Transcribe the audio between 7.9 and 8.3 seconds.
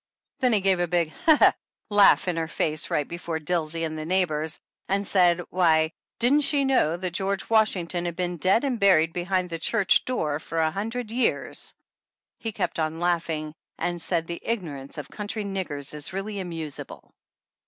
had